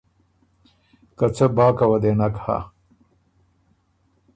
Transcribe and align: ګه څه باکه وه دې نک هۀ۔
ګه 1.17 1.27
څه 1.35 1.45
باکه 1.55 1.85
وه 1.89 1.97
دې 2.03 2.11
نک 2.19 2.35
هۀ۔ 2.43 2.57